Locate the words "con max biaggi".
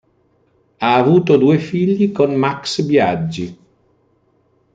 2.11-3.57